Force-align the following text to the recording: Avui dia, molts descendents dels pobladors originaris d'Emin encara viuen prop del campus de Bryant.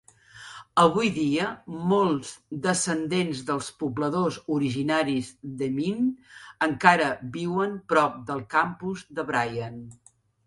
Avui 0.83 1.09
dia, 1.15 1.49
molts 1.91 2.31
descendents 2.63 3.43
dels 3.49 3.67
pobladors 3.83 4.39
originaris 4.55 5.29
d'Emin 5.59 6.09
encara 6.69 7.11
viuen 7.37 7.75
prop 7.93 8.17
del 8.31 8.41
campus 8.55 9.05
de 9.21 9.27
Bryant. 9.33 9.79